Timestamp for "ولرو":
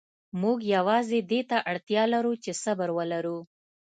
2.97-3.39